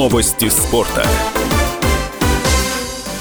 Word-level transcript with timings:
Новости 0.00 0.48
спорта. 0.48 1.04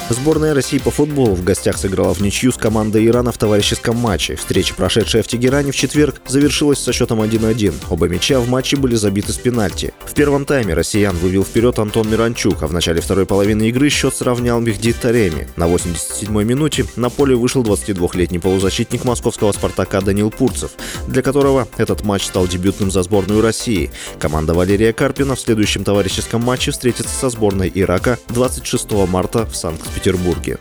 Сборная 0.09 0.55
России 0.55 0.79
по 0.79 0.89
футболу 0.89 1.35
в 1.35 1.43
гостях 1.43 1.77
сыграла 1.77 2.15
в 2.15 2.21
ничью 2.21 2.51
с 2.51 2.57
командой 2.57 3.05
Ирана 3.05 3.31
в 3.31 3.37
товарищеском 3.37 3.95
матче. 3.95 4.35
Встреча, 4.35 4.73
прошедшая 4.73 5.21
в 5.21 5.27
Тегеране 5.27 5.71
в 5.71 5.75
четверг, 5.75 6.15
завершилась 6.25 6.79
со 6.79 6.91
счетом 6.91 7.21
1-1. 7.21 7.75
Оба 7.91 8.07
мяча 8.07 8.39
в 8.39 8.49
матче 8.49 8.75
были 8.75 8.95
забиты 8.95 9.33
с 9.33 9.37
пенальти. 9.37 9.93
В 10.03 10.15
первом 10.15 10.45
тайме 10.45 10.73
россиян 10.73 11.15
вывел 11.15 11.43
вперед 11.43 11.77
Антон 11.77 12.09
Миранчук, 12.09 12.63
а 12.63 12.67
в 12.67 12.73
начале 12.73 13.01
второй 13.01 13.27
половины 13.27 13.69
игры 13.69 13.89
счет 13.89 14.15
сравнял 14.15 14.59
Мехди 14.59 14.93
Тареми. 14.93 15.47
На 15.55 15.67
87-й 15.67 16.43
минуте 16.43 16.85
на 16.95 17.11
поле 17.11 17.35
вышел 17.35 17.61
22-летний 17.61 18.39
полузащитник 18.39 19.05
московского 19.05 19.51
«Спартака» 19.51 20.01
Данил 20.01 20.31
Пурцев, 20.31 20.71
для 21.07 21.21
которого 21.21 21.67
этот 21.77 22.03
матч 22.03 22.25
стал 22.25 22.47
дебютным 22.47 22.89
за 22.89 23.03
сборную 23.03 23.41
России. 23.43 23.91
Команда 24.17 24.55
Валерия 24.55 24.91
Карпина 24.91 25.35
в 25.35 25.39
следующем 25.39 25.83
товарищеском 25.83 26.41
матче 26.41 26.71
встретится 26.71 27.15
со 27.15 27.29
сборной 27.29 27.71
Ирака 27.75 28.17
26 28.29 28.91
марта 29.07 29.45
в 29.45 29.55
Санкт-Петербурге. 29.55 29.98
Петербурге. 29.99 30.57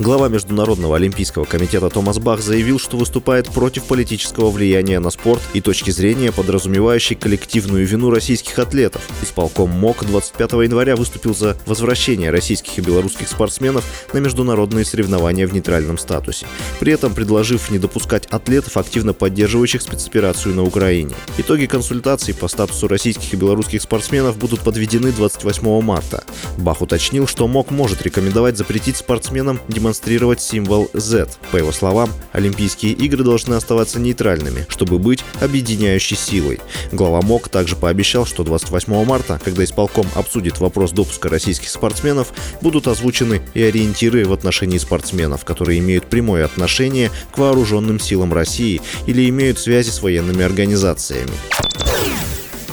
Глава 0.00 0.28
Международного 0.28 0.94
олимпийского 0.94 1.44
комитета 1.44 1.90
Томас 1.90 2.20
Бах 2.20 2.40
заявил, 2.40 2.78
что 2.78 2.96
выступает 2.96 3.48
против 3.48 3.82
политического 3.82 4.48
влияния 4.48 5.00
на 5.00 5.10
спорт 5.10 5.42
и 5.54 5.60
точки 5.60 5.90
зрения, 5.90 6.30
подразумевающей 6.30 7.16
коллективную 7.16 7.84
вину 7.84 8.10
российских 8.10 8.60
атлетов. 8.60 9.02
Исполком 9.22 9.70
МОК 9.70 10.04
25 10.04 10.52
января 10.52 10.94
выступил 10.94 11.34
за 11.34 11.56
возвращение 11.66 12.30
российских 12.30 12.78
и 12.78 12.80
белорусских 12.80 13.26
спортсменов 13.26 13.84
на 14.12 14.18
международные 14.18 14.84
соревнования 14.84 15.48
в 15.48 15.52
нейтральном 15.52 15.98
статусе, 15.98 16.46
при 16.78 16.92
этом 16.92 17.12
предложив 17.12 17.68
не 17.68 17.80
допускать 17.80 18.26
атлетов, 18.26 18.76
активно 18.76 19.14
поддерживающих 19.14 19.82
спецоперацию 19.82 20.54
на 20.54 20.62
Украине. 20.62 21.16
Итоги 21.38 21.66
консультаций 21.66 22.34
по 22.34 22.46
статусу 22.46 22.86
российских 22.86 23.34
и 23.34 23.36
белорусских 23.36 23.82
спортсменов 23.82 24.38
будут 24.38 24.60
подведены 24.60 25.10
28 25.10 25.82
марта. 25.82 26.22
Бах 26.56 26.82
уточнил, 26.82 27.26
что 27.26 27.48
МОК 27.48 27.72
может 27.72 28.02
рекомендовать 28.02 28.56
запретить 28.56 28.96
спортсменам 28.96 29.58
демонстрировать 29.66 29.87
демонстрировать 29.88 30.42
символ 30.42 30.90
Z. 30.92 31.28
По 31.50 31.56
его 31.56 31.72
словам, 31.72 32.10
Олимпийские 32.32 32.92
игры 32.92 33.24
должны 33.24 33.54
оставаться 33.54 33.98
нейтральными, 33.98 34.66
чтобы 34.68 34.98
быть 34.98 35.24
объединяющей 35.40 36.14
силой. 36.14 36.60
Глава 36.92 37.22
МОК 37.22 37.48
также 37.48 37.74
пообещал, 37.74 38.26
что 38.26 38.44
28 38.44 39.04
марта, 39.06 39.40
когда 39.42 39.64
исполком 39.64 40.06
обсудит 40.14 40.60
вопрос 40.60 40.92
допуска 40.92 41.30
российских 41.30 41.70
спортсменов, 41.70 42.34
будут 42.60 42.86
озвучены 42.86 43.40
и 43.54 43.62
ориентиры 43.62 44.26
в 44.26 44.34
отношении 44.34 44.76
спортсменов, 44.76 45.46
которые 45.46 45.78
имеют 45.78 46.04
прямое 46.04 46.44
отношение 46.44 47.10
к 47.32 47.38
вооруженным 47.38 47.98
силам 47.98 48.34
России 48.34 48.82
или 49.06 49.26
имеют 49.30 49.58
связи 49.58 49.88
с 49.88 50.02
военными 50.02 50.44
организациями. 50.44 51.32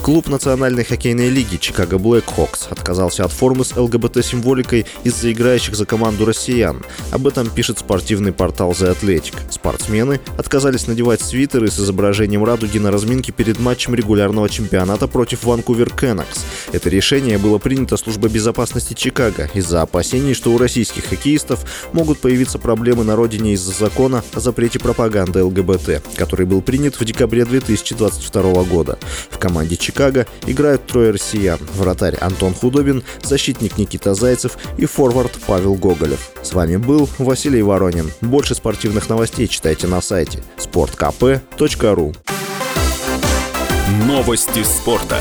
Клуб 0.05 0.27
Национальной 0.27 0.83
хоккейной 0.83 1.29
лиги 1.29 1.55
Чикаго 1.55 1.97
Блэк 1.97 2.31
Хокс 2.31 2.67
отказался 2.69 3.25
от 3.25 3.31
формы 3.31 3.65
с 3.65 3.75
ЛГБТ-символикой 3.75 4.85
из-за 5.03 5.31
играющих 5.31 5.75
за 5.75 5.87
команду 5.87 6.25
россиян. 6.25 6.83
Об 7.09 7.25
этом 7.25 7.49
пишет 7.49 7.79
спортивный 7.79 8.31
портал 8.31 8.73
The 8.73 8.95
Athletic. 8.95 9.33
Спортсмены 9.49 10.19
отказались 10.37 10.85
надевать 10.85 11.21
свитеры 11.21 11.71
с 11.71 11.79
изображением 11.79 12.45
радуги 12.45 12.77
на 12.77 12.91
разминке 12.91 13.31
перед 13.31 13.59
матчем 13.59 13.95
регулярного 13.95 14.47
чемпионата 14.47 15.07
против 15.07 15.43
Ванкувер 15.43 15.89
Кеннекс. 15.89 16.45
Это 16.71 16.87
решение 16.91 17.39
было 17.39 17.57
принято 17.57 17.97
службой 17.97 18.29
безопасности 18.29 18.93
Чикаго 18.93 19.49
из-за 19.55 19.81
опасений, 19.81 20.35
что 20.35 20.51
у 20.51 20.59
российских 20.59 21.05
хоккеистов 21.05 21.65
могут 21.93 22.19
появиться 22.19 22.59
проблемы 22.59 23.03
на 23.03 23.15
родине 23.15 23.53
из-за 23.53 23.71
закона 23.71 24.23
о 24.35 24.39
запрете 24.39 24.77
пропаганды 24.77 25.43
ЛГБТ, 25.43 26.03
который 26.15 26.45
был 26.45 26.61
принят 26.61 26.99
в 26.99 27.03
декабре 27.03 27.43
2022 27.43 28.65
года. 28.65 28.99
В 29.31 29.39
команде 29.39 29.75
Чикаго 29.77 29.94
Чикаго 29.95 30.25
играют 30.45 30.85
трое 30.85 31.11
россиян. 31.11 31.57
Вратарь 31.73 32.17
Антон 32.19 32.53
Худобин, 32.53 33.01
защитник 33.23 33.77
Никита 33.77 34.13
Зайцев 34.13 34.57
и 34.77 34.85
форвард 34.85 35.31
Павел 35.47 35.75
Гоголев. 35.75 36.31
С 36.43 36.51
вами 36.51 36.75
был 36.75 37.09
Василий 37.17 37.61
Воронин. 37.61 38.11
Больше 38.19 38.55
спортивных 38.55 39.07
новостей 39.07 39.47
читайте 39.47 39.87
на 39.87 40.01
сайте 40.01 40.43
sportkp.ru 40.57 42.13
Новости 44.05 44.63
спорта. 44.63 45.17